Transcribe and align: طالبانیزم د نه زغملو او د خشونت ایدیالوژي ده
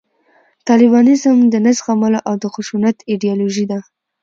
طالبانیزم 0.67 1.37
د 1.53 1.55
نه 1.65 1.71
زغملو 1.79 2.19
او 2.27 2.35
د 2.41 2.43
خشونت 2.53 2.97
ایدیالوژي 3.11 3.65
ده 3.71 3.79